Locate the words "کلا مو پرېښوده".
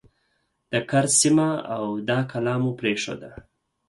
2.31-3.31